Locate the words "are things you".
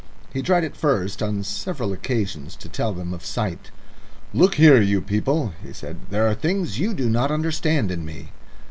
6.27-6.95